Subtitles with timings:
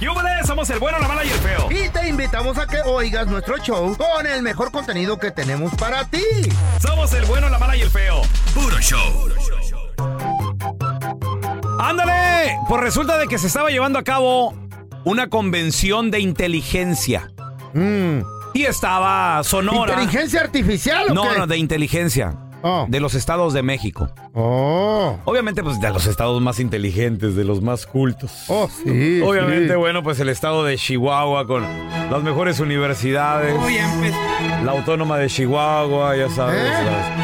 [0.00, 0.46] ¡Yúbales!
[0.46, 1.68] Somos el bueno, la mala y el feo.
[1.70, 6.04] Y te invitamos a que oigas nuestro show con el mejor contenido que tenemos para
[6.04, 6.22] ti.
[6.80, 8.22] Somos el bueno, la mala y el feo.
[8.54, 9.28] Puro show.
[11.80, 12.58] ¡Ándale!
[12.68, 14.54] Pues resulta de que se estaba llevando a cabo
[15.04, 17.30] una convención de inteligencia.
[18.54, 19.96] Y estaba Sonora.
[19.96, 20.00] Mm.
[20.00, 21.38] ¿Inteligencia artificial o No, qué?
[21.38, 22.36] no, de inteligencia.
[22.66, 22.86] Oh.
[22.88, 24.08] De los estados de México.
[24.32, 25.18] Oh.
[25.26, 28.44] Obviamente, pues de los estados más inteligentes, de los más cultos.
[28.48, 29.20] Oh, sí.
[29.20, 29.78] Obviamente, sí.
[29.78, 31.62] bueno, pues el estado de Chihuahua con
[32.10, 33.54] las mejores universidades.
[34.64, 36.56] La autónoma de Chihuahua, ya sabes.
[36.58, 36.84] ¿Eh?
[36.86, 37.23] las-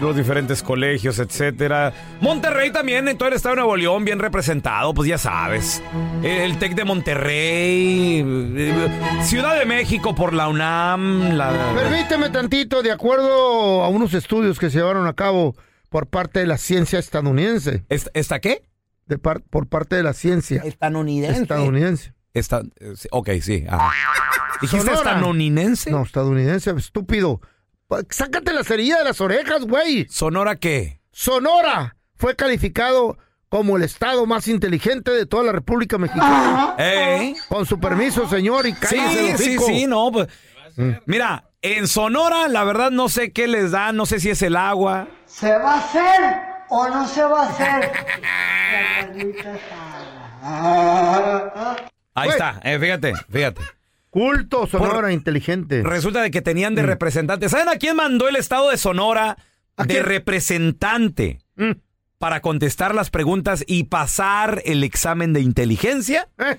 [0.00, 1.92] los diferentes colegios, etcétera.
[2.20, 5.82] Monterrey también, en todo el estado de Nuevo León, bien representado, pues ya sabes.
[6.22, 8.88] El TEC de Monterrey, eh,
[9.22, 11.52] Ciudad de México por la UNAM, la...
[11.74, 15.54] Permíteme tantito, de acuerdo a unos estudios que se llevaron a cabo
[15.88, 17.84] por parte de la ciencia estadounidense.
[17.88, 18.62] ¿Esta, esta qué?
[19.06, 21.42] De par- por parte de la ciencia Estadounidense.
[21.42, 22.12] estadounidense.
[22.34, 23.64] Esta, eh, sí, ok, sí.
[23.68, 23.90] ajá.
[24.60, 25.12] ¿Dijiste Sonora.
[25.12, 25.90] estadounidense?
[25.90, 27.40] No, estadounidense, estúpido.
[27.88, 30.06] Pa- Sácate la cerilla de las orejas, güey.
[30.10, 31.00] ¿Sonora qué?
[31.10, 33.16] Sonora fue calificado
[33.48, 36.74] como el estado más inteligente de toda la República Mexicana.
[36.78, 37.34] ¿Eh?
[37.48, 39.66] Con su permiso, señor, y Sí, cállese sí, hocico.
[39.66, 40.28] sí, no, pues.
[41.06, 44.54] Mira, en Sonora, la verdad no sé qué les da, no sé si es el
[44.54, 45.08] agua.
[45.24, 46.36] ¿Se va a hacer
[46.68, 47.92] o no se va a hacer?
[52.14, 53.62] Ahí está, eh, fíjate, fíjate.
[54.18, 55.82] Culto, Sonora, Por- inteligente.
[55.82, 57.48] Resulta de que tenían de representante.
[57.48, 59.36] ¿Saben a quién mandó el estado de Sonora
[59.76, 60.04] ¿A de quién?
[60.04, 61.72] representante Mm.
[62.18, 66.28] para contestar las preguntas y pasar el examen de inteligencia?
[66.38, 66.56] Eh,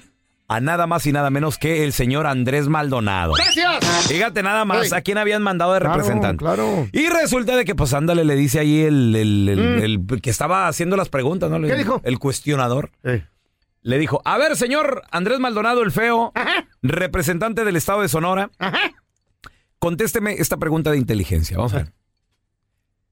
[0.51, 3.33] A nada más y nada menos que el señor Andrés Maldonado.
[3.33, 3.85] ¡Gracias!
[4.07, 4.97] Fíjate nada más Ey.
[4.97, 6.37] a quién habían mandado de Claro, representante.
[6.43, 6.87] claro.
[6.91, 10.67] Y resulta de que, pues, ándale, le dice ahí el, el- el- el que estaba
[10.67, 11.59] haciendo las preguntas, ¿no?
[11.59, 11.65] Mm.
[11.67, 12.01] ¿Qué dijo?
[12.03, 12.89] El cuestionador.
[13.81, 16.33] Le dijo, a ver, señor Andrés Maldonado el Feo,
[16.81, 18.49] representante del estado de Sonora,
[19.79, 21.57] contésteme esta pregunta de inteligencia.
[21.57, 21.93] Vamos a ver.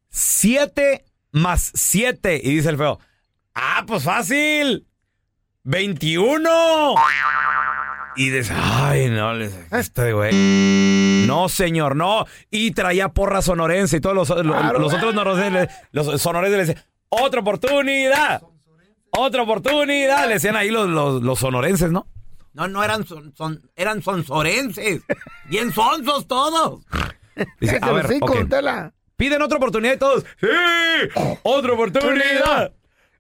[0.10, 2.40] Siete más siete.
[2.44, 3.00] Y dice el Feo,
[3.56, 4.88] ah, pues fácil.
[5.64, 6.96] 21.
[8.16, 10.34] Y dice, ay, no, este güey.
[11.28, 12.26] No, señor, no.
[12.50, 16.86] Y traía porra sonorense y todos los, los- los otros norenses, los sonorenses le decían,
[17.10, 18.42] otra oportunidad.
[19.12, 20.28] Otra oportunidad.
[20.28, 22.08] Le decían ahí los, los, los sonorenses, ¿no?
[22.54, 25.02] No, no eran son, son- eran sonsorenses.
[25.50, 26.84] Bien sonsos todos.
[27.60, 28.36] Dice, a ver, hocico, ok.
[28.36, 28.94] don Tela.
[29.16, 30.26] Piden otra oportunidad y todos.
[30.40, 30.48] ¡Sí!
[31.44, 32.72] ¡Otra oportunidad!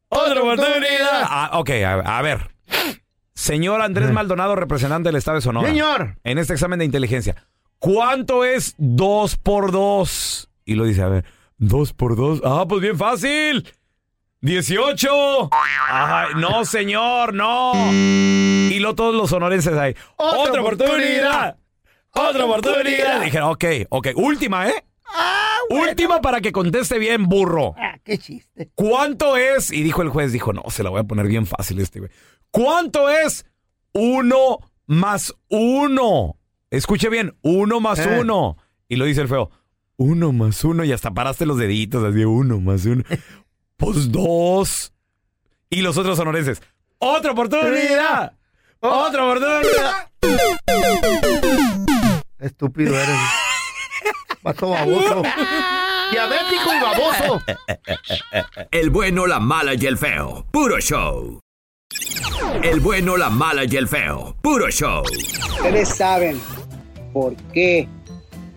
[0.10, 1.22] ¡Otra oportunidad!
[1.24, 2.50] Ah, ok, a, a ver.
[3.34, 5.68] Señor Andrés Maldonado, representante del Estado de Sonora.
[5.68, 6.18] Señor.
[6.24, 7.36] En este examen de inteligencia.
[7.80, 10.50] ¿Cuánto es 2 por 2?
[10.66, 11.26] Y lo dice, a ver,
[11.58, 12.42] 2 por 2.
[12.44, 13.72] Ah, pues bien fácil.
[14.42, 15.50] 18.
[15.90, 17.72] Ay, no, señor, no.
[17.92, 19.96] Y lo todos los sonorenses ahí.
[20.16, 21.58] Otra Otra, oportunidad.
[22.12, 23.22] Otra oportunidad.
[23.22, 24.08] Dijeron, ok, ok.
[24.16, 24.84] Última, ¿eh?
[25.70, 27.74] Última para que conteste bien, burro.
[27.78, 28.70] Ah, qué chiste.
[28.76, 29.72] ¿Cuánto es?
[29.72, 32.12] Y dijo el juez, dijo, no, se la voy a poner bien fácil este, güey.
[32.52, 33.46] ¿Cuánto es
[33.94, 36.38] uno más uno?
[36.70, 38.18] Escuche bien, uno más Eh.
[38.20, 38.58] uno.
[38.88, 39.52] Y lo dice el feo,
[39.98, 43.04] uno más uno, y hasta paraste los deditos, así, uno más uno.
[43.78, 44.92] Pues dos.
[45.70, 46.62] Y los otros sonorenses,
[46.98, 48.34] otra oportunidad.
[48.80, 50.10] Otra oportunidad.
[52.40, 53.20] Estúpido eres.
[54.42, 55.24] Pato baboso.
[56.12, 57.42] Diabético y baboso.
[58.72, 60.46] El bueno, la mala y el feo.
[60.52, 61.40] Puro show.
[62.64, 64.36] El bueno, la mala y el feo.
[64.42, 65.04] Puro show.
[65.04, 66.40] Ustedes saben
[67.14, 67.90] por qué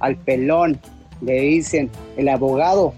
[0.01, 0.81] al pelón
[1.23, 2.95] le dicen el abogado.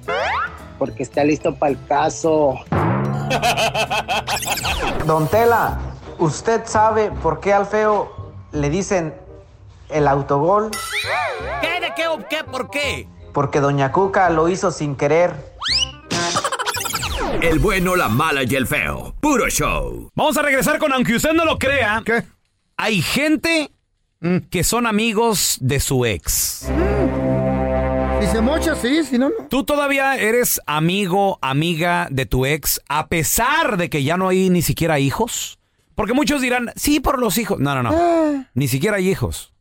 [0.82, 2.58] Porque está listo para el caso.
[5.06, 5.78] Don Tela,
[6.18, 9.14] ¿Usted sabe por qué al feo le dicen
[9.90, 10.72] el autogol?
[11.60, 11.80] ¿Qué?
[11.80, 12.08] ¿De qué?
[12.08, 12.42] o ¿Qué?
[12.42, 13.06] ¿Por qué?
[13.32, 15.54] Porque Doña Cuca lo hizo sin querer.
[17.42, 19.14] El bueno, la mala y el feo.
[19.20, 20.10] Puro show.
[20.16, 22.24] Vamos a regresar con, aunque usted no lo crea, ¿Qué?
[22.76, 23.70] hay gente
[24.50, 26.66] que son amigos de su ex.
[28.32, 29.46] Si se mocha, sí, si no, no.
[29.50, 34.48] ¿Tú todavía eres amigo, amiga de tu ex a pesar de que ya no hay
[34.48, 35.58] ni siquiera hijos?
[35.94, 37.60] Porque muchos dirán, sí, por los hijos.
[37.60, 37.90] No, no, no.
[37.92, 38.46] Ah.
[38.54, 39.52] Ni siquiera hay hijos.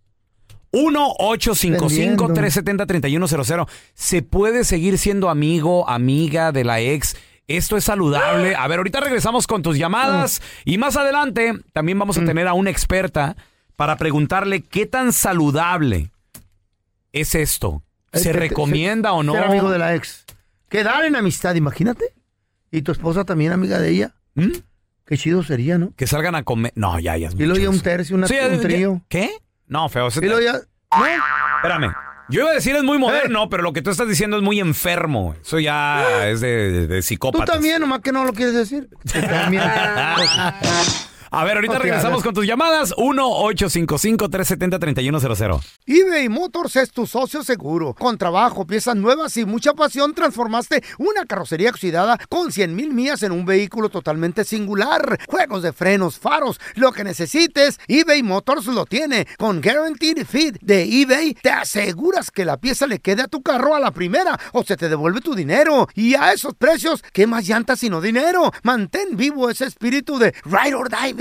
[0.72, 3.68] 1-855-370-3100.
[3.94, 7.18] ¿Se puede seguir siendo amigo, amiga de la ex?
[7.50, 8.56] Esto es saludable.
[8.56, 12.22] A ver, ahorita regresamos con tus llamadas y más adelante también vamos Mm.
[12.22, 13.36] a tener a una experta
[13.76, 16.10] para preguntarle qué tan saludable
[17.12, 17.84] es esto.
[18.14, 19.34] ¿Se recomienda o no?
[19.34, 20.26] Ser amigo de la ex.
[20.70, 22.14] Quedar en amistad, imagínate.
[22.72, 24.16] Y tu esposa también amiga de ella.
[24.36, 24.52] ¿Mm?
[25.06, 25.94] Qué chido sería, ¿no?
[25.96, 26.72] Que salgan a comer.
[26.76, 29.02] No, ya, ya es Y mucho ya un tercio, una, Sí, un trío.
[29.10, 29.30] ¿Qué?
[29.68, 30.08] No, feo.
[30.08, 30.62] Y ya...
[31.58, 31.94] Espérame.
[32.30, 34.62] Yo iba a decir es muy moderno, pero lo que tú estás diciendo es muy
[34.62, 35.36] enfermo.
[35.42, 38.88] Eso ya es de, de, de Tú también, nomás que no lo quieres decir.
[41.34, 42.94] A ver, ahorita regresamos con tus llamadas.
[42.98, 45.62] 1-855-370-3100.
[45.86, 47.94] eBay Motors es tu socio seguro.
[47.94, 53.24] Con trabajo, piezas nuevas y mucha pasión, transformaste una carrocería oxidada con 100 mil millas
[53.24, 55.22] en un vehículo totalmente singular.
[55.30, 59.26] Juegos de frenos, faros, lo que necesites, eBay Motors lo tiene.
[59.38, 63.74] Con Guaranteed Fit de eBay, te aseguras que la pieza le quede a tu carro
[63.74, 65.88] a la primera o se te devuelve tu dinero.
[65.96, 68.52] Y a esos precios, ¿qué más llantas sino dinero?
[68.64, 71.21] Mantén vivo ese espíritu de Ride or Die,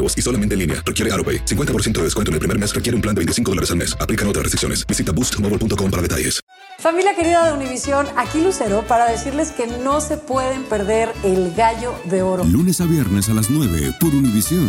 [0.17, 1.45] y solamente en línea, requiere AroPay.
[1.45, 3.95] 50% de descuento en el primer mes requiere un plan de 25 dólares al mes.
[3.99, 4.87] Aplican otras restricciones.
[4.87, 6.41] Visita boostmobile.com para detalles.
[6.79, 11.93] Familia querida de Univisión, aquí Lucero para decirles que no se pueden perder el gallo
[12.05, 12.43] de oro.
[12.43, 14.67] Lunes a viernes a las 9 por Univisión.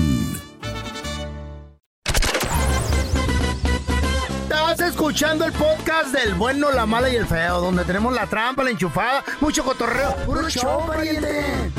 [4.43, 8.63] Estás escuchando el podcast del bueno, la mala y el feo, donde tenemos la trampa,
[8.63, 10.15] la enchufada, mucho cotorreo.
[10.27, 11.73] ¡Puro show, pariente!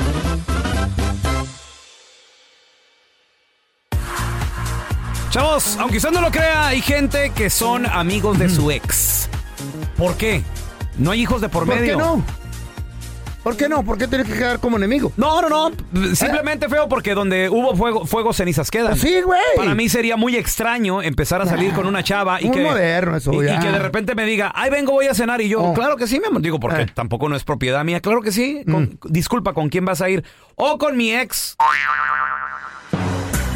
[5.34, 9.28] Chavos, aunque usted no lo crea, hay gente que son amigos de su ex.
[9.96, 10.44] ¿Por qué?
[10.96, 11.96] No hay hijos de por, ¿Por medio.
[11.98, 12.24] qué no?
[13.42, 13.82] ¿Por qué no?
[13.82, 15.10] ¿Por qué tienes que quedar como enemigo?
[15.16, 15.72] No, no, no.
[16.14, 18.90] Simplemente feo porque donde hubo fuego, fuego cenizas quedan.
[18.90, 19.40] Pues sí, güey.
[19.56, 22.62] Para mí sería muy extraño empezar a salir con una chava y Muy que.
[22.62, 23.58] moderno eso, y, y ya.
[23.58, 25.40] que de repente me diga, ay, vengo, voy a cenar.
[25.40, 25.74] Y yo, Oh.
[25.74, 26.42] claro que sí, mi amor.
[26.42, 26.86] Digo, porque Eh.
[26.94, 27.98] tampoco no es propiedad mía.
[28.00, 28.62] Claro que sí.
[28.70, 30.22] Con- Disculpa, ¿con quién vas a ir?
[30.54, 31.56] O con mi ex.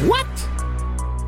[0.05, 0.25] ¿What?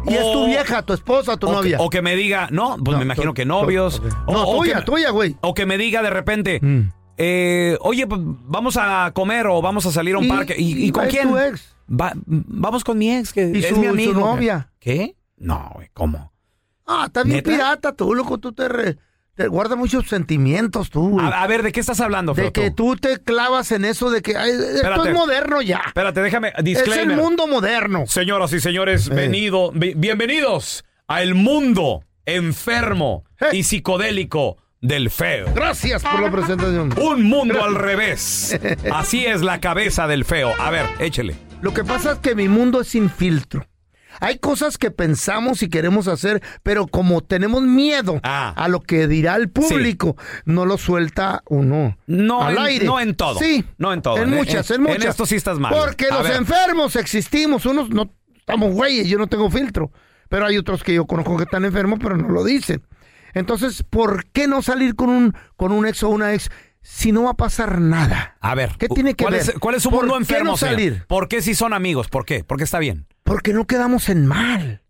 [0.07, 1.77] Y es tu vieja, tu esposa, tu o, novia.
[1.77, 4.01] Que, o que me diga, no, pues No, me imagino que novios.
[4.25, 5.35] O, No, o tuya, que, tuya, güey.
[5.41, 6.89] O que me diga de repente, Mm.
[7.17, 10.55] eh, oye, pues, vamos a comer o vamos a salir a un Y- parque.
[10.57, 11.29] ¿Y, con quién?
[11.29, 11.75] tu ex.
[11.89, 14.13] Va- vamos con mi ex, que Y es su- mi su amigo.
[14.21, 14.71] novia.
[14.79, 15.15] ¿Qué?
[15.37, 16.31] No, güey, ¿cómo?
[16.87, 18.37] Ah, estás bien pirata tú, loco.
[18.37, 18.97] Tú te, re-
[19.41, 21.25] te guardas muchos sentimientos tú, güey.
[21.25, 22.95] A, a ver, ¿de qué estás hablando, De Feo, que tú?
[22.95, 25.81] tú te clavas en eso de que ay, esto es moderno ya.
[25.87, 27.17] Espérate, déjame, Es el disclaimer.
[27.17, 28.05] mundo moderno.
[28.07, 29.13] Señoras y señores, Eh.
[29.15, 33.57] venido, bi- bienvenidos al mundo enfermo Eh.
[33.57, 35.47] y psicodélico del feo.
[35.53, 36.93] Gracias por la presentación.
[36.99, 38.59] Un mundo al revés.
[38.91, 40.53] Así es la cabeza del feo.
[40.59, 41.35] A ver, échele.
[41.61, 43.65] Lo que pasa es que mi mundo es sin filtro.
[44.21, 48.53] Hay cosas que pensamos y queremos hacer, pero como tenemos miedo Ah.
[48.55, 51.97] a lo que dirá el público, no lo suelta uno.
[52.07, 52.85] No al en- aire.
[52.85, 53.37] no en todo.
[53.39, 53.65] Sí.
[53.77, 54.17] No en todo.
[54.17, 55.09] En En- muchas, en, en- en muchas.
[55.09, 55.73] esto sí estás mal.
[55.75, 56.37] Porque A los ver.
[56.37, 57.65] enfermos existimos.
[57.65, 59.91] Unos no estamos güeyes, yo no tengo filtro.
[60.29, 62.81] Pero hay otros que yo conozco que están enfermos, pero no lo dicen.
[63.33, 66.49] Entonces, ¿por qué no salir con un, con un ex o una ex
[66.81, 68.37] si no va a pasar nada?
[68.39, 69.41] A ver, ¿Qué tiene que ¿cuál ver?
[69.41, 70.51] Es, ¿Cuál es su ¿Por mundo qué enfermo?
[70.51, 71.05] no salir?
[71.07, 72.07] ¿Por qué si son amigos?
[72.07, 72.43] ¿Por qué?
[72.43, 73.07] Porque está bien.
[73.23, 74.81] Porque no quedamos en mal.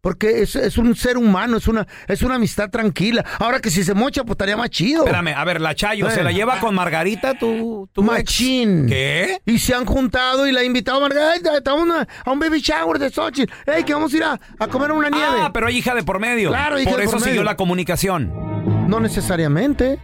[0.00, 3.24] Porque es, es un ser humano, es una, es una amistad tranquila.
[3.38, 5.04] Ahora que si se mocha, pues estaría más chido.
[5.04, 6.24] Espérame, a ver, la Chayo, ¿se Eh.
[6.24, 8.10] la lleva con Margarita tu, tu ex?
[8.10, 8.86] Machín.
[8.88, 9.38] ¿Qué?
[9.46, 12.38] Y se han juntado y la ha invitado a Margarita estamos a, una- a un
[12.40, 13.52] baby shower de Xochitl.
[13.64, 15.36] Ey, que vamos a ir a, a comer una nieve.
[15.40, 16.48] Ah, pero hay hija de por medio.
[16.48, 17.44] Claro, hija Por de eso por siguió medio.
[17.44, 18.88] la comunicación.
[18.88, 20.00] No necesariamente.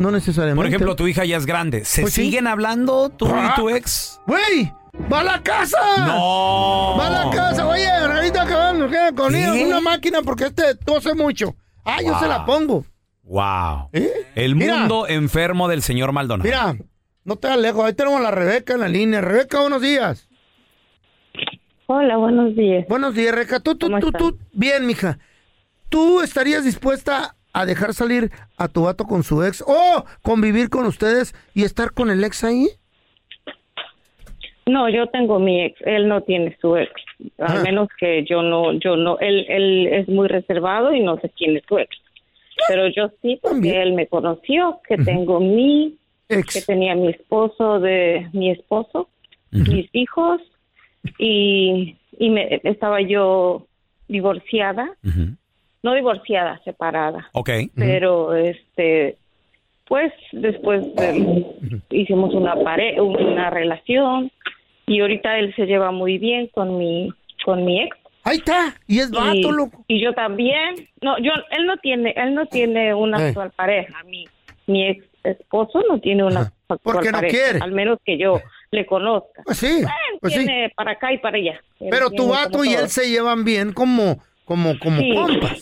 [0.00, 0.56] No necesariamente.
[0.56, 1.84] Por ejemplo, tu hija ya es grande.
[1.84, 2.24] ¿Se Pues sí.
[2.24, 3.52] siguen hablando tú Ah.
[3.52, 4.20] y tu ex?
[4.26, 4.72] Güey,
[5.12, 5.78] ¡Va a la casa!
[6.06, 6.96] ¡No!
[6.98, 7.66] ¡Va a la casa!
[7.66, 9.14] Oye, ahorita que ¿qué?
[9.14, 11.54] con ella, una máquina porque este tose mucho.
[11.84, 12.84] Ah, yo se la pongo.
[13.22, 13.90] Wow.
[13.92, 14.10] ¿Eh?
[14.34, 14.78] El Mira.
[14.78, 16.44] mundo enfermo del señor Maldonado.
[16.48, 16.76] Mira,
[17.24, 17.84] no te das lejos.
[17.84, 19.20] Ahí tenemos a la Rebeca en la línea.
[19.20, 20.28] Rebeca, buenos días.
[21.86, 22.86] Hola, buenos días.
[22.88, 23.60] Buenos días, Rebeca.
[23.60, 24.38] Tú, tú, tú, tú.
[24.52, 25.18] Bien, mija.
[25.88, 30.84] ¿Tú estarías dispuesta a dejar salir a tu vato con su ex o convivir con
[30.86, 32.68] ustedes y estar con el ex ahí?
[34.66, 36.90] No, yo tengo mi ex, él no tiene su ex,
[37.38, 37.62] al Ah.
[37.62, 41.56] menos que yo no, yo no, él, él es muy reservado y no sé quién
[41.56, 41.96] es su ex,
[42.66, 45.94] pero yo sí porque él me conoció, que tengo mi,
[46.28, 49.08] que tenía mi esposo de, mi esposo,
[49.52, 50.40] mis hijos
[51.16, 53.66] y, y me, estaba yo
[54.08, 54.90] divorciada,
[55.84, 57.50] no divorciada, separada, Ok.
[57.76, 59.16] pero este
[59.86, 61.46] pues después de-
[61.90, 64.32] hicimos una pare una relación
[64.86, 67.12] y ahorita él se lleva muy bien con mi
[67.44, 69.84] con mi ex ahí está y es vato, y, loco.
[69.88, 73.28] y yo también no yo él no tiene él no tiene una Eh.
[73.28, 74.24] actual pareja mi
[74.66, 77.58] mi ex esposo no tiene una actual Porque no pareja quiere.
[77.60, 78.40] al menos que yo
[78.70, 80.44] le conozca Pues sí, Él pues sí.
[80.44, 82.92] tiene para acá y para allá Él Pero tu vato y él todos.
[82.92, 85.12] se llevan bien como, como, como Sí.
[85.14, 85.60] compas.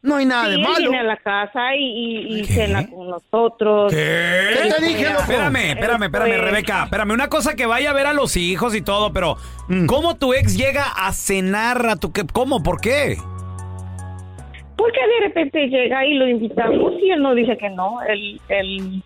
[0.00, 0.78] No hay nada Sí, de él malo.
[0.78, 3.92] viene a la casa y, y, y cena con nosotros.
[3.92, 5.22] ¿Qué te dije, loco?
[5.22, 6.84] Espérame, espérame, espérame, Este- Rebeca.
[6.84, 9.36] Espérame, una cosa que vaya a ver a los hijos y todo, pero
[9.68, 9.86] Mm.
[9.86, 12.12] ¿cómo tu ex llega a cenar a tu...
[12.12, 12.62] qué- ¿Cómo?
[12.62, 13.16] ¿Por qué?
[14.76, 18.00] Porque de repente llega y lo invitamos y él no dice que no.
[18.02, 19.02] Él, él,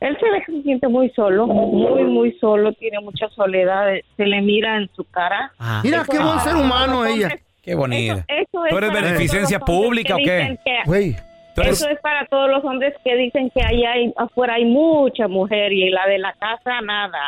[0.00, 3.86] él se ve que se siente muy solo, muy, muy solo, tiene mucha soledad,
[4.16, 5.52] se le mira en su cara.
[5.84, 7.28] Mira, Eso qué buen ser humano ella.
[7.62, 8.24] Qué bonita.
[8.28, 10.78] Eso es ¿Tú eres para beneficencia pública que o qué?
[10.86, 11.16] Güey.
[11.56, 15.72] Eso es para todos los hombres que dicen que allá hay, afuera hay mucha mujer
[15.72, 17.18] y la de la casa nada.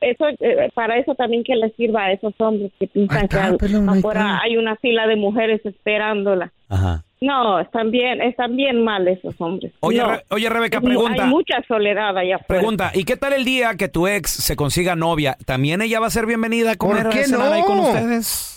[0.00, 3.56] Eso eh, para eso también que les sirva a esos hombres que piensan que al-
[3.60, 6.52] ahí afuera hay una fila de mujeres esperándola.
[6.68, 7.04] Ajá.
[7.20, 9.72] No, están bien, están bien mal esos hombres.
[9.80, 10.10] Oye, No.
[10.12, 11.22] Re- oye, Rebeca, pregunta.
[11.24, 12.60] Hay mucha soledad allá afuera.
[12.60, 15.36] Pregunta, ¿y qué tal el día que tu ex se consiga novia?
[15.46, 18.53] ¿También ella va a ser bienvenida a comer qué a cenar ahí con ustedes?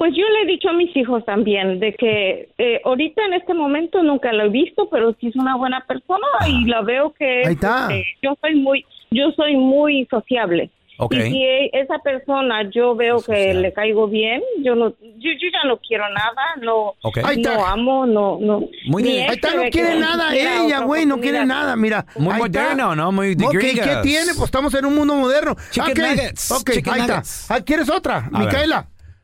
[0.00, 3.52] Pues yo le he dicho a mis hijos también de que eh, ahorita en este
[3.52, 7.42] momento nunca lo he visto, pero sí es una buena persona y la veo que
[7.42, 7.82] es, Ahí está.
[7.90, 10.70] este, yo soy muy yo soy muy sociable.
[11.10, 15.48] Y si e- esa persona yo veo que le caigo bien, yo no yo, yo
[15.52, 17.18] ya no quiero nada, no Ok.
[17.22, 17.56] Ahí está.
[17.56, 18.64] no amo, no no.
[18.86, 19.28] Muy bien.
[19.28, 22.06] Ahí está, no quiere nada ella, güey, no quiere nada, mira.
[22.16, 23.12] Muy moderno, ¿no?
[23.12, 24.32] Muy de Ok, ¿qué tiene?
[24.34, 25.56] Pues estamos en un mundo moderno.
[25.70, 27.40] Chicken Ok, nuggets, Ok, chicken ahí nuggets.
[27.42, 27.54] está.
[27.54, 28.30] Ah, ¿Quieres otra?
[28.32, 28.48] A ver.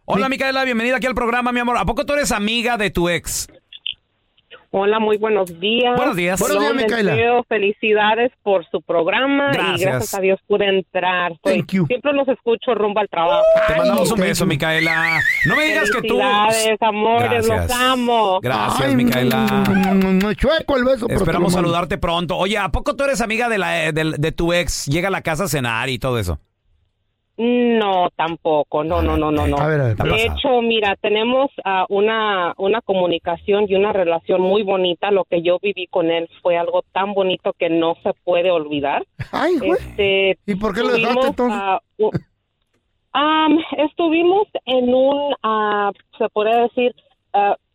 [0.08, 1.76] Hola, Micaela, bienvenida aquí al programa, mi amor.
[1.78, 3.48] ¿A poco tú eres amiga de tu ex?
[4.70, 5.96] Hola, muy buenos días.
[5.96, 6.38] Buenos días.
[6.38, 7.16] Buenos días, Micaela.
[7.48, 9.80] Felicidades por su programa Gracias.
[9.80, 11.32] y gracias a Dios pude entrar.
[11.42, 11.86] Soy- Thank you.
[11.86, 13.42] siempre los escucho rumbo al trabajo.
[13.68, 14.48] Te mandamos un beso, you.
[14.48, 15.18] Micaela.
[15.46, 16.18] No me digas que tú...
[16.18, 17.68] Felicidades, amores, Gracias.
[17.70, 18.40] los amo.
[18.42, 19.46] Gracias, Ay, Micaela.
[19.68, 21.08] mm, Chueco el beso.
[21.08, 22.36] Esperamos saludarte pronto.
[22.36, 24.86] Oye, ¿a poco tú eres amiga de, la, eh, de, de tu ex?
[24.86, 26.38] Llega a la casa a cenar y todo eso.
[27.38, 28.82] No, tampoco.
[28.82, 29.58] No, no, no, no, no.
[29.58, 29.90] A ver, a ver.
[29.92, 35.10] Está De hecho, mira, tenemos ah, una, una comunicación y una relación muy bonita.
[35.10, 39.04] Lo que yo viví con él fue algo tan bonito que no se puede olvidar.
[39.32, 39.72] Ay, güey.
[39.72, 41.60] Este, ¿Y por qué lo dejaste entonces?
[41.98, 42.10] u-
[43.12, 46.94] am, estuvimos en un, ah, se podría decir,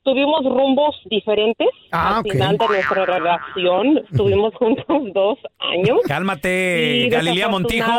[0.03, 3.97] tuvimos rumbos diferentes Ah, al final de nuestra relación.
[4.11, 5.99] Estuvimos juntos dos años.
[6.07, 7.91] Cálmate, Y Galilea Montijo.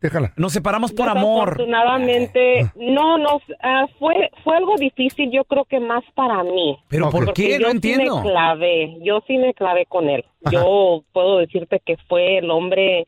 [0.00, 0.32] Déjala.
[0.36, 1.56] Nos separamos por amor.
[1.56, 6.76] Desafortunadamente, no, no, ah, fue, fue algo difícil, yo creo que más para mí.
[6.88, 7.52] ¿Pero por qué?
[7.52, 8.16] yo No sí entiendo.
[8.16, 10.24] me clavé, yo sí me clavé con él.
[10.50, 13.06] Yo puedo decirte que fue el hombre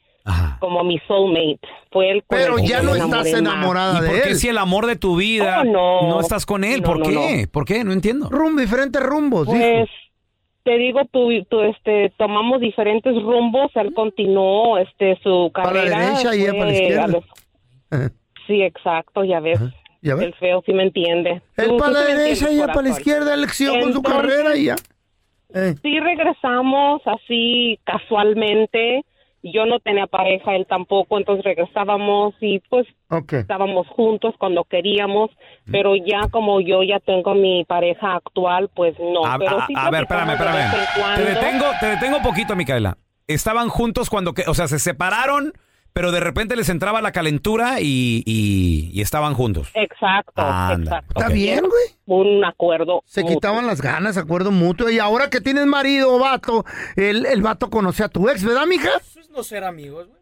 [0.60, 1.60] como mi soulmate.
[1.90, 3.52] Fue el con Pero el que ya me no enamoré estás más.
[3.54, 4.36] enamorada ¿Y de por qué él.
[4.36, 5.64] si el amor de tu vida Oh,
[6.08, 6.20] no.
[6.20, 6.82] estás con él?
[6.82, 7.48] No, ¿Por no, qué?
[7.50, 7.84] ¿Por qué?
[7.84, 8.28] No entiendo.
[8.30, 9.88] Rumbo, diferentes rumbos, Pues
[10.64, 13.70] te digo, tú, tú, este, tomamos diferentes rumbos.
[13.76, 15.98] Él continuó, este, su Para la carrera.
[16.10, 17.04] derecha y ella fue para la izquierda.
[17.04, 17.24] a los-
[17.90, 18.10] Ajá.
[18.48, 19.60] Sí, exacto, ya ves.
[20.02, 20.26] ¿Ya ves?
[20.26, 21.40] El feo sí me entiende.
[21.56, 22.98] Él Tú- para tú la sí me derecha entiendes, y ella para la corazón.
[23.00, 23.34] izquierda.
[23.34, 24.76] Él siguió con su Entonces- carrera y ya.
[25.54, 25.74] Eh.
[25.82, 29.04] Sí regresamos así casualmente.
[29.52, 32.86] Yo no tenía pareja, él tampoco, entonces regresábamos y pues
[33.38, 35.30] estábamos juntos cuando queríamos,
[35.70, 39.24] pero ya como yo ya tengo mi pareja actual, pues no.
[39.24, 41.16] A, pero a- sí a ver, espérame, espérame.
[41.16, 42.98] Te detengo, te detengo poquito, Micaela.
[43.28, 45.52] Estaban juntos cuando, que, o sea, se separaron,
[45.96, 49.70] pero de repente les entraba la calentura y, y- y estaban juntos.
[49.72, 51.14] Exacto, Anda, exacto.
[51.20, 51.84] Está bien, güey.
[52.04, 53.02] Un acuerdo.
[53.06, 53.36] Se mutuo.
[53.36, 54.90] quitaban las ganas, acuerdo mutuo.
[54.90, 58.66] Y ahora que tienes marido o vato, el, el vato conoce a tu ex, ¿verdad,
[58.66, 58.90] mija?
[59.34, 60.15] no ser amigos, güey.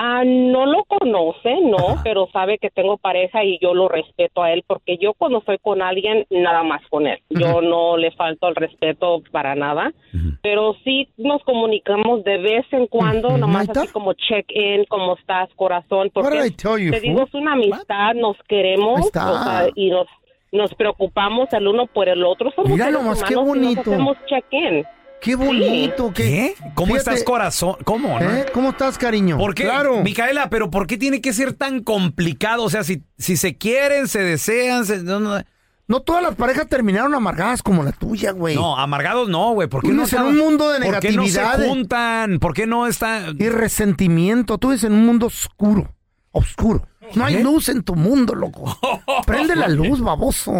[0.00, 4.52] Ah, no lo conoce, no, pero sabe que tengo pareja y yo lo respeto a
[4.52, 7.18] él porque yo cuando estoy con alguien, nada más con él.
[7.30, 9.92] Yo no le falto el respeto para nada,
[10.40, 16.10] pero sí nos comunicamos de vez en cuando, nomás así como check-in, cómo estás, corazón,
[16.14, 17.28] porque you, te digo, fool?
[17.28, 20.06] es una amistad, nos queremos o sea, y nos,
[20.52, 22.52] nos preocupamos el uno por el otro.
[22.52, 23.90] Somos Mira nomás, qué humanos y nos bonito.
[23.90, 24.84] hacemos check-in.
[25.20, 26.12] Qué bonito.
[26.14, 26.54] ¿Qué?
[26.74, 27.76] ¿Cómo Fíjate- estás, corazón?
[27.84, 28.18] ¿Cómo?
[28.20, 28.30] no?
[28.30, 28.46] ¿Eh?
[28.54, 29.36] ¿Cómo estás, cariño?
[29.36, 29.64] ¿Por qué?
[29.64, 30.02] Claro.
[30.02, 32.62] Micaela, pero ¿por qué tiene que ser tan complicado?
[32.64, 35.42] O sea, si, si se quieren, se desean, se- no, no,
[35.88, 38.54] No todas las parejas terminaron amargadas como la tuya, güey.
[38.54, 39.68] no, amargados no, güey.
[39.68, 41.68] ¿Por qué no vives en un mundo de ¿Por qué no se negatividad, eh?
[41.68, 42.38] juntan?
[42.38, 43.36] ¿Por qué no están?
[43.40, 44.58] Y resentimiento.
[44.58, 45.92] Tú vives en un mundo oscuro.
[46.30, 46.86] Oscuro.
[47.14, 47.42] No hay ¿Qué?
[47.42, 48.78] luz en tu mundo, loco.
[49.26, 50.52] Prende la luz, baboso.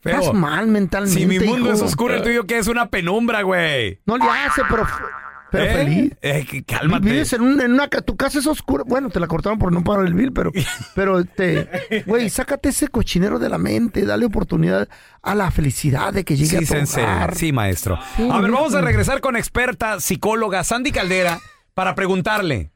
[0.00, 0.18] Feo.
[0.20, 1.20] Estás mal mentalmente.
[1.20, 1.74] Si mi mundo hijo.
[1.74, 4.00] es oscuro, el tuyo que es una penumbra, güey.
[4.06, 4.86] No le hace, pero,
[5.50, 5.74] pero ¿Eh?
[5.74, 6.12] feliz.
[6.22, 7.04] Eh, cálmate.
[7.10, 8.82] Vives en, un- en una tu casa es oscura.
[8.86, 10.52] Bueno, te la cortaron por no pagar el bill, pero,
[10.94, 14.88] pero te, güey, sácate ese cochinero de la mente, dale oportunidad
[15.22, 17.04] a la felicidad de que llegue Sí, a tu sensei.
[17.04, 17.34] hogar.
[17.34, 17.98] Sí, maestro.
[18.16, 21.38] Sí, a ver, vamos a regresar con experta psicóloga Sandy Caldera
[21.74, 22.70] para preguntarle.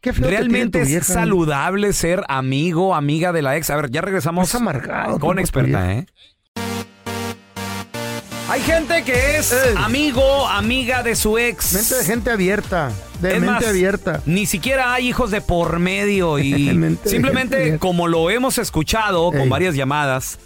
[0.00, 3.68] Qué feo te ¿Realmente es saludable ser amigo, amiga de la ex?
[3.68, 5.92] A ver, ya regresamos Es amargado, con experta.
[5.92, 6.06] ¿eh?
[8.48, 11.74] Hay gente que es amigo, amiga de su ex.
[11.74, 12.90] Mente de gente abierta.
[13.20, 14.22] De Es mente más, abierta.
[14.24, 16.70] Ni siquiera hay hijos de por medio y
[17.04, 20.38] simplemente como lo hemos escuchado con varias llamadas,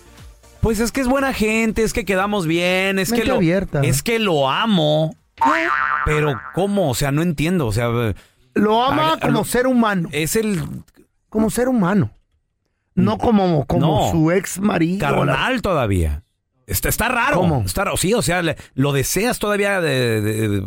[0.60, 3.82] pues es que es buena gente, es que quedamos bien, es que lo abierta.
[3.82, 5.14] es que lo amo.
[6.04, 6.90] Pero ¿cómo?
[6.90, 7.88] O sea, no entiendo, o sea,
[8.54, 10.08] Lo ama a- como ser humano.
[10.12, 10.60] es el
[11.28, 12.10] Como ser humano.
[12.96, 14.10] No como, como No.
[14.10, 15.00] su ex marido.
[15.00, 16.22] carnal todavía.
[16.66, 17.36] Está, está raro.
[17.38, 17.62] ¿Cómo?
[17.66, 17.96] Está raro.
[17.96, 20.62] Sí, o sea, le- lo deseas todavía de, de- de-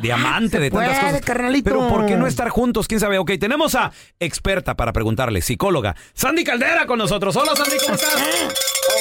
[0.00, 1.24] de amante, de tantas puede, cosas.
[1.24, 1.64] carnalito.
[1.70, 2.86] Pero ¿por qué no estar juntos?
[2.88, 3.18] ¿Quién sabe?
[3.18, 7.34] Ok, tenemos a experta para preguntarle, psicóloga, Sandy Caldera con nosotros.
[7.36, 8.14] Hola, Sandy, ¿cómo estás?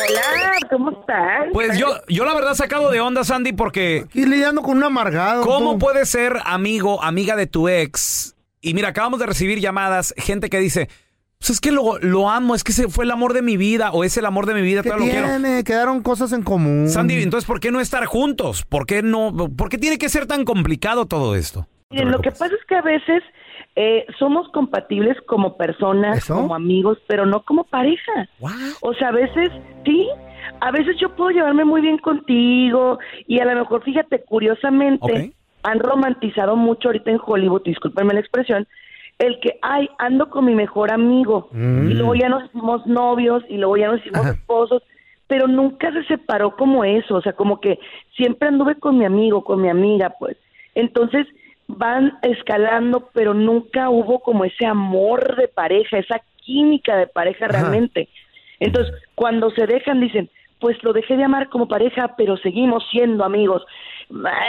[0.10, 1.46] Hola, ¿cómo estás?
[1.54, 5.44] Pues yo, yo la verdad sacado de onda, Sandy, porque Y lidiando con un amargado.
[5.44, 5.80] ¿cómo tú.
[5.80, 8.36] puedes ser amigo, amiga de tu ex?
[8.62, 10.90] Y mira, acabamos de recibir llamadas, gente que dice,
[11.46, 13.92] pues es que lo, lo amo, es que ese fue el amor de mi vida,
[13.92, 15.40] o es el amor de mi vida, ¿Qué todavía lo quiero.
[15.40, 15.64] tiene?
[15.64, 16.90] Quedaron cosas en común.
[16.90, 18.66] Sandy, entonces, ¿por qué no estar juntos?
[18.66, 19.32] ¿Por qué no?
[19.56, 21.68] ¿Por qué tiene que ser tan complicado todo esto?
[21.92, 23.22] Miren, lo que pasa es que a veces
[23.76, 26.34] eh, somos compatibles como personas, ¿Eso?
[26.34, 28.28] como amigos, pero no como pareja.
[28.82, 29.52] O sea, a veces,
[29.86, 30.08] sí,
[30.62, 35.80] a veces yo puedo llevarme muy bien contigo y a lo mejor, fíjate, curiosamente, han
[35.80, 38.68] romantizado mucho ahorita en Hollywood, discúlpenme la expresión,
[39.20, 41.92] el que, ay, ando con mi mejor amigo Mm.
[41.92, 44.84] y luego ya nos hicimos novios y luego ya nos hicimos esposos,
[45.28, 47.80] pero nunca se separó como eso, o sea, como que
[48.16, 50.38] siempre anduve con mi amigo, con mi amiga, pues.
[50.76, 51.28] Entonces
[51.68, 58.08] van escalando, pero nunca hubo como ese amor de pareja, esa química de pareja realmente.
[58.60, 63.24] Entonces, cuando se dejan, dicen, pues lo dejé de amar como pareja, pero seguimos siendo
[63.24, 63.66] amigos.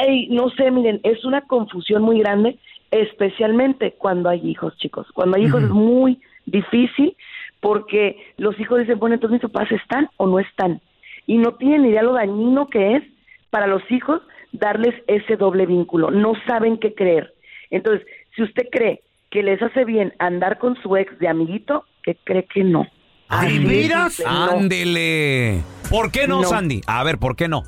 [0.00, 2.58] Ay, no sé, miren, es una confusión muy grande,
[2.90, 5.06] especialmente cuando hay hijos, chicos.
[5.12, 7.16] Cuando hay hijos es muy difícil
[7.60, 10.80] porque los hijos dicen, bueno, entonces mis papás están o no están.
[11.26, 13.02] Y no tienen idea lo dañino que es
[13.50, 14.22] para los hijos
[14.52, 16.10] darles ese doble vínculo.
[16.10, 17.34] No saben qué creer.
[17.70, 22.16] Entonces, si usted cree que les hace bien andar con su ex de amiguito, que
[22.24, 22.86] cree que no.
[23.28, 24.52] De simple, no.
[24.52, 25.62] Ándele.
[25.90, 26.48] ¿Por qué no, No.
[26.48, 26.80] Sandy?
[26.86, 27.64] A ver, ¿por qué no?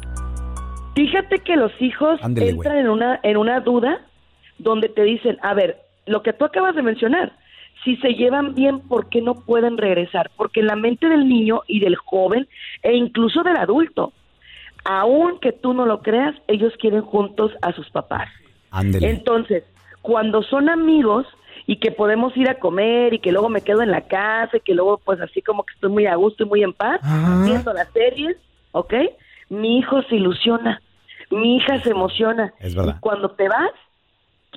[0.94, 4.00] Fíjate que los hijos entran en una en una duda
[4.58, 7.32] donde te dicen, a ver, lo que tú acabas de mencionar,
[7.84, 10.30] si se llevan bien, ¿por qué no pueden regresar?
[10.36, 12.48] Porque en la mente del niño y del joven
[12.82, 14.12] e incluso del adulto,
[14.84, 18.28] aun que tú no lo creas, ellos quieren juntos a sus papás.
[18.72, 19.64] Entonces,
[20.02, 21.26] cuando son amigos
[21.66, 24.60] y que podemos ir a comer y que luego me quedo en la casa y
[24.60, 27.00] que luego pues así como que estoy muy a gusto y muy en paz
[27.44, 28.36] viendo las series,
[28.72, 28.94] ¿ok?
[29.50, 30.80] Mi hijo se ilusiona,
[31.30, 32.52] mi hija se emociona.
[32.58, 32.96] Es verdad.
[32.96, 33.70] Y cuando te vas,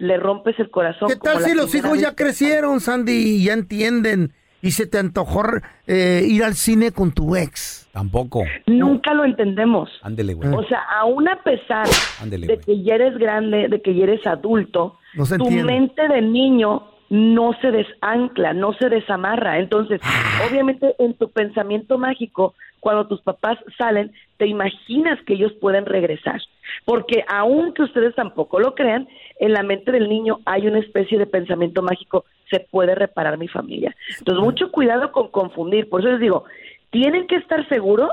[0.02, 1.10] le rompes el corazón.
[1.10, 4.34] ¿Qué tal si los hijos ya que- crecieron, Sandy, y ya entienden
[4.64, 5.44] y se te antojó
[5.88, 7.88] eh, ir al cine con tu ex?
[7.94, 8.44] Tampoco.
[8.68, 9.90] Nunca lo entendemos.
[10.02, 10.50] Ándele, güey.
[10.54, 11.86] O sea, aún a pesar
[12.22, 15.64] Ándele, de que ya eres grande, de que ya eres adulto, No tu entiende.
[15.64, 19.60] mente de niño no se desancla, no se desamarra.
[19.60, 20.48] Entonces, Ah.
[20.50, 26.42] obviamente en tu pensamiento mágico, cuando tus papás salen, te imaginas que ellos pueden regresar.
[26.86, 29.08] Porque aunque ustedes tampoco lo crean,
[29.42, 33.48] en la mente del niño hay una especie de pensamiento mágico, se puede reparar mi
[33.48, 33.96] familia.
[34.20, 35.90] Entonces, mucho cuidado con confundir.
[35.90, 36.46] Por eso les digo,
[36.92, 38.12] tienen que estar seguros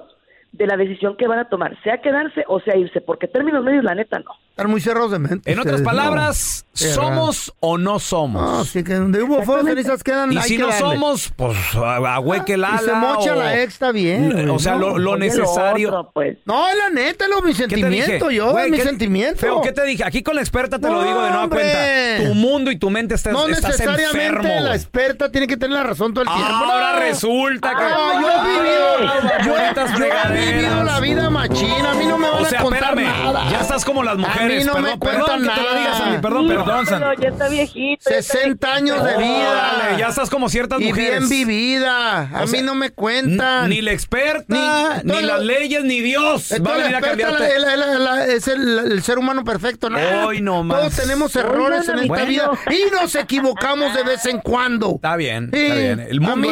[0.53, 3.85] de la decisión que van a tomar, sea quedarse o sea irse, porque términos medios,
[3.85, 4.31] la neta, no.
[4.59, 5.53] Están muy cerrados de mente.
[5.53, 6.87] En otras palabras, no.
[6.89, 8.43] ¿somos o no somos?
[8.43, 10.33] No, sí que donde hubo fuego, cenizas quedan.
[10.33, 10.81] Y hay si que no darle.
[10.97, 12.79] somos, pues ahueque el Y ala.
[12.81, 14.51] se mocha o- la ex, está bien.
[14.51, 14.81] O sea, no.
[14.81, 16.11] lo, lo necesario.
[16.45, 19.39] No, es la neta, lo, mi ¿Qué te sentimiento, yo, Güey, mi ¿qué- sentimiento.
[19.39, 20.03] Feo, ¿qué te dije?
[20.05, 21.61] Aquí con la experta te lo No, digo de nueva hombre.
[21.61, 22.29] cuenta.
[22.29, 24.61] Tu mundo y tu mente estás, No estás necesariamente enfermo.
[24.67, 26.53] la experta tiene que tener la razón todo el tiempo.
[26.53, 26.99] Ahora no.
[26.99, 32.19] resulta que- Ah, yo he vivido, yo, he vivido la vida machina, a mí no
[32.19, 33.51] me van O sea, a contar espérame, nada.
[33.53, 34.48] ya estás como las mujeres.
[34.55, 35.79] A mí no perdón, me perdón cuentan que te lo nada.
[35.79, 37.23] digas, Sandy, perdón, perdón, Sandy.
[37.23, 38.11] ya está viejito.
[38.11, 39.51] ya está 60 años de vida.
[39.79, 41.29] Órale, ya estás como ciertas y mujeres.
[41.29, 42.29] bien vivida.
[42.31, 43.69] A O sea, mí no me cuentan.
[43.69, 46.51] Ni la experta, ni, las leyes, ni Dios.
[46.51, 47.59] Va a Entonces, venir la a experta cambiarte.
[47.61, 49.91] la- la- la- la- es el, el ser humano perfecto.
[49.91, 49.99] ¿no?
[50.27, 50.79] Hoy no más.
[50.81, 52.27] Todos tenemos errores en esta Bueno.
[52.27, 54.93] vida y nos equivocamos de vez en cuando.
[54.97, 56.01] Está bien, Sí, está bien.
[56.01, 56.49] El mundo,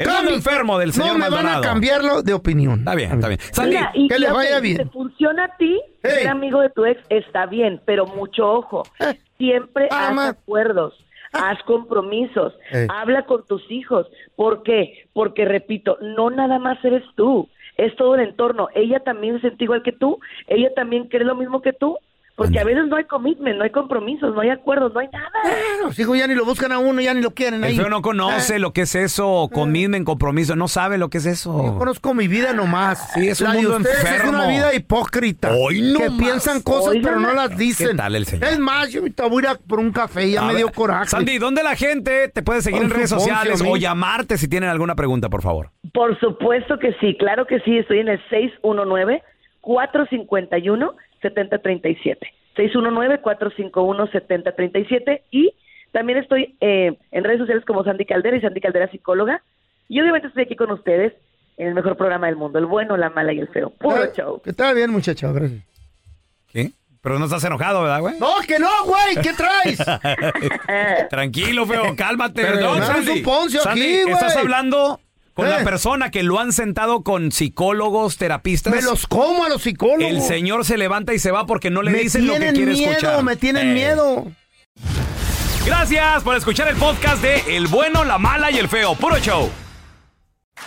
[0.00, 2.80] el enfermo del señor No me van a cambiarlo de opinión.
[2.80, 3.40] Está bien, está bien.
[3.52, 4.76] Sandy, Mira, y que le ya vaya bien.
[4.78, 8.82] Si te funciona a ti, ser amigo de tu ex está bien, pero mucho ojo.
[9.38, 10.94] Siempre haz acuerdos,
[11.32, 12.86] haz compromisos, Eh.
[12.90, 14.06] habla con tus hijos.
[14.36, 15.06] ¿Por qué?
[15.12, 18.68] Porque, repito, no nada más eres tú, es todo el entorno.
[18.74, 21.96] Ella también se siente igual que tú, ella también cree lo mismo que tú.
[22.40, 25.30] Porque a veces no hay commitment, no hay compromisos, no hay acuerdos, no hay nada.
[25.82, 27.62] Los hijos ya ni lo buscan a uno, ya ni lo quieren.
[27.62, 27.76] el ahí.
[27.76, 31.24] feo no conoce lo que es eso, commitment, en compromiso, no sabe lo que es
[31.24, 31.74] Yo eso.
[31.78, 33.12] conozco mi vida nomás.
[33.12, 34.24] Sí, es un La de mundo ustedes enfermo.
[34.24, 35.52] Es una vida hipócrita.
[35.54, 36.18] Hoy no que más.
[36.18, 37.88] piensan cosas Hoy pero no las dicen.
[37.90, 38.48] ¿Qué tal el señor?
[38.48, 40.48] Es más, yo ahorita voy a ir a por un café y ya A me
[40.54, 41.10] ver, dio coraje.
[41.10, 43.70] Sandy, ¿dónde la gente te puede seguir en redes sociales a mí.
[43.70, 45.70] o llamarte si tienen alguna pregunta, por favor?
[45.92, 48.20] Por supuesto que sí, claro que sí, estoy en el
[51.22, 52.18] 619-451-7037.
[52.56, 55.52] 619-451-7037 y
[55.92, 59.42] también estoy eh, en redes sociales como Sandy Caldera y Sandy Caldera Psicóloga.
[59.88, 61.12] Y obviamente estoy aquí con ustedes
[61.56, 63.70] en el mejor programa del mundo, el bueno, la mala y el feo.
[63.70, 64.40] Puro Ah, show.
[64.40, 65.62] Que está bien, muchacho, gracias.
[66.52, 66.70] ¿Qué?
[67.02, 68.18] Pero no estás enojado, ¿verdad, güey?
[68.20, 69.78] No, que no, güey, ¿qué traes?
[71.10, 72.42] Tranquilo, feo, cálmate.
[72.42, 74.14] Perdón, Perdón, es un poncio Sandy, aquí, güey.
[74.14, 75.00] estás hablando
[75.34, 75.50] con Eh.
[75.50, 78.72] la persona que lo han sentado con psicólogos, terapistas.
[78.74, 80.02] Me los como a los psicólogos.
[80.12, 82.54] El señor se levanta y se va porque no le me dicen lo que tienen
[82.56, 83.22] quiere miedo, escuchar.
[83.24, 83.74] me tienen Eh.
[83.74, 84.26] miedo.
[85.66, 88.94] Gracias por escuchar el podcast de El bueno, la mala y el feo.
[88.94, 89.50] Puro show.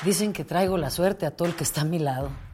[0.03, 2.29] Dicen que traigo la suerte a todo el que está a mi lado.